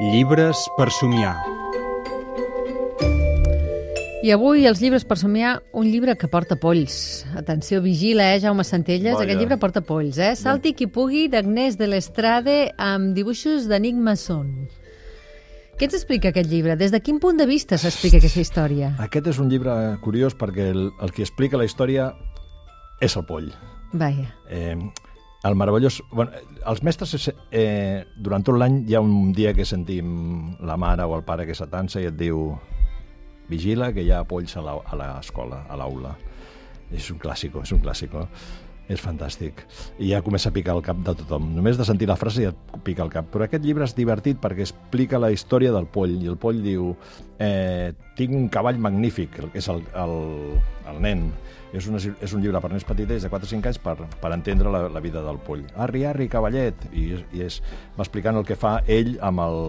[0.00, 1.36] Llibres per somiar.
[4.26, 7.22] I avui els llibres per somiar, un llibre que porta polls.
[7.38, 9.22] Atenció, vigila, eh, Jaume Centelles, Vaja.
[9.22, 10.34] aquest llibre porta polls, eh?
[10.34, 14.66] Salti qui pugui, d'Agnès de l'Estrade, amb dibuixos d'Anic Masson.
[15.78, 16.74] Què ens explica aquest llibre?
[16.74, 18.96] Des de quin punt de vista s'explica aquesta història?
[18.98, 22.10] Aquest és un llibre curiós perquè el, el que explica la història
[23.00, 23.52] és el poll.
[23.92, 24.34] Vaja.
[24.50, 24.74] Eh,
[25.44, 26.02] el meravellós...
[26.10, 26.32] Bueno,
[26.66, 31.16] els mestres, eh, durant tot l'any hi ha un dia que sentim la mare o
[31.18, 32.54] el pare que s'atansa i et diu
[33.50, 36.14] vigila que hi ha polls a la- a l'escola, a l'aula.
[36.92, 38.12] És un clàssic, és un clàssic.
[38.84, 39.62] És fantàstic.
[39.96, 41.46] I ja comença a picar el cap de tothom.
[41.56, 43.30] Només de sentir la frase ja et pica el cap.
[43.32, 46.18] Però aquest llibre és divertit perquè explica la història del poll.
[46.20, 46.90] I el poll diu,
[47.40, 50.14] eh, tinc un cavall magnífic, que és el, el,
[50.92, 51.26] el nen.
[51.72, 54.32] És, una, és un llibre per nens petitets de 4 o 5 anys per, per
[54.36, 55.64] entendre la, la vida del poll.
[55.80, 56.86] Arri, arri, cavallet!
[56.92, 57.62] I, i és,
[57.96, 59.60] va explicant el que fa ell amb el,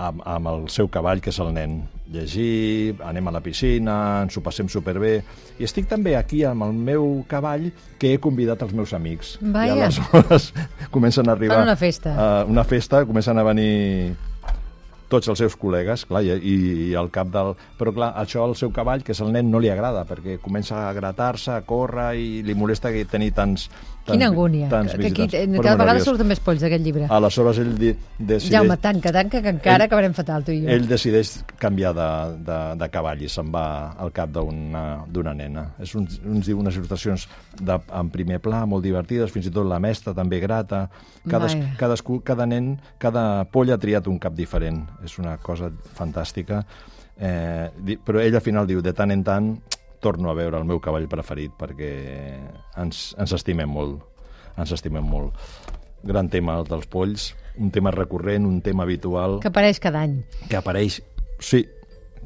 [0.00, 1.80] amb, amb el seu cavall, que és el nen.
[2.10, 5.20] Llegir, anem a la piscina, ens ho passem superbé.
[5.60, 7.68] I estic també aquí amb el meu cavall,
[8.00, 9.36] que he convidat els meus amics.
[9.40, 9.76] Vaja.
[9.76, 10.50] I aleshores
[10.94, 11.60] comencen a arribar...
[11.60, 12.16] Fan una festa.
[12.16, 13.70] A una festa, comencen a venir
[15.10, 16.56] tots els seus col·legues, clar, i, i,
[16.90, 17.52] i al cap del...
[17.80, 20.86] Però clar, això al seu cavall, que és el nen, no li agrada, perquè comença
[20.88, 23.66] a gratar-se, a córrer, i li molesta que tenir tants...
[23.70, 24.68] tants Quina angúnia.
[24.70, 25.58] Tants Que aquí visitants.
[25.60, 26.06] cada vegada nerviós.
[26.08, 27.08] surten més polls d'aquest llibre.
[27.12, 28.52] Aleshores ell di- decideix...
[28.54, 30.70] Jaume, tanca, tanca, que encara Ell- acabarem fatal, tu i jo.
[30.72, 32.08] Ell decideix canviar de,
[32.46, 33.66] de, de cavall i se'n va
[34.00, 35.66] al cap d'una nena.
[35.82, 37.26] És un, uns, unes il·lustracions
[37.60, 40.86] de, en primer pla, molt divertides, fins i tot la mestra també grata.
[41.28, 44.84] Cades, cadascú, cada nen, cada poll ha triat un cap diferent.
[45.04, 46.64] És una cosa fantàstica.
[47.20, 49.50] Eh, però ell al final diu, de tant en tant
[50.00, 51.90] torno a veure el meu cavall preferit perquè
[52.80, 54.00] ens, ens estimem molt.
[54.56, 55.36] Ens estimem molt.
[56.02, 60.22] Gran tema el dels polls, un tema recurrent, un tema habitual Que apareix cada any.
[60.48, 61.02] que apareix,
[61.38, 61.66] sí,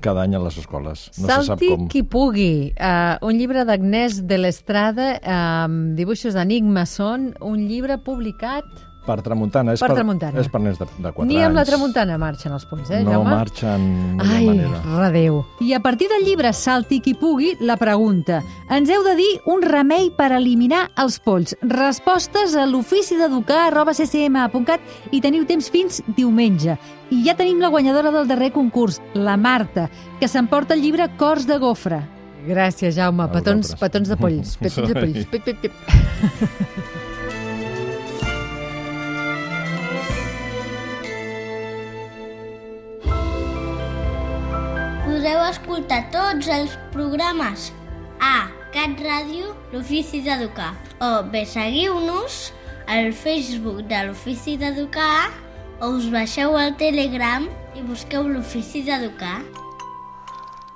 [0.01, 1.09] cada any a les escoles.
[1.19, 1.89] No se sap Salti com...
[1.91, 2.73] qui pugui.
[2.79, 8.65] Uh, un llibre d'Agnès de l'Estrada amb dibuixos d'Anic Masson, un llibre publicat...
[9.05, 9.75] Per tramuntana.
[9.77, 10.41] És Per tramuntana.
[10.41, 11.47] És per nens de, de 4 Ni anys.
[11.47, 13.31] amb la tramuntana marxen els polls, eh, No Jaume?
[13.35, 14.81] marxen de Ai, manera.
[14.99, 15.45] redeu.
[15.61, 18.43] I a partir del llibre Salti qui pugui, la pregunta.
[18.71, 21.55] Ens heu de dir un remei per eliminar els polls.
[21.61, 24.81] Respostes a l'ofici d'educar arroba ccm.cat
[25.13, 26.79] i teniu temps fins diumenge.
[27.11, 31.47] I ja tenim la guanyadora del darrer concurs, la Marta, que s'emporta el llibre Cors
[31.47, 32.01] de Gofre.
[32.47, 33.29] Gràcies, Jaume.
[33.33, 34.57] Petons, petons de polls.
[34.61, 35.27] Petons de polls.
[35.27, 35.73] Pip, pip, pip.
[45.25, 47.71] Podeu escoltar tots els programes
[48.21, 50.75] a Cat Ràdio, l'Ofici d'Educar.
[51.01, 52.51] O bé seguiu-nos
[52.93, 55.33] al Facebook de l'Ofici d'Educar
[55.81, 59.39] o us baixeu al Telegram i busqueu l'Ofici d'Educar.